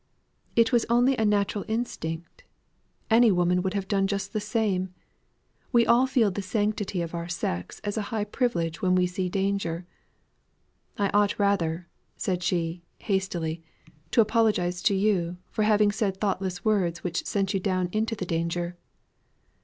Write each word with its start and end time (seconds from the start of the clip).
"It 0.55 0.71
was 0.71 0.83
only 0.89 1.15
a 1.15 1.25
natural 1.25 1.63
instinct; 1.67 2.43
any 3.11 3.31
woman 3.31 3.61
would 3.61 3.75
have 3.75 3.87
done 3.87 4.07
just 4.07 4.33
the 4.33 4.39
same. 4.41 4.91
We 5.71 5.85
all 5.85 6.07
feel 6.07 6.31
the 6.31 6.41
sanctity 6.41 7.03
of 7.03 7.13
our 7.13 7.27
sex 7.27 7.79
as 7.83 7.97
a 7.97 8.01
high 8.09 8.23
privilege 8.23 8.81
when 8.81 8.95
we 8.95 9.05
see 9.05 9.29
danger. 9.29 9.85
I 10.97 11.09
ought 11.09 11.37
rather," 11.37 11.87
said 12.17 12.41
she, 12.41 12.81
hastily, 12.97 13.61
"to 14.09 14.21
apologise 14.21 14.81
to 14.89 14.95
you, 14.95 15.37
for 15.51 15.61
having 15.61 15.91
said 15.91 16.17
thoughtless 16.17 16.65
words 16.65 17.03
which 17.03 17.23
sent 17.27 17.53
you 17.53 17.59
down 17.59 17.87
into 17.91 18.15
the 18.15 18.25
danger." 18.25 18.75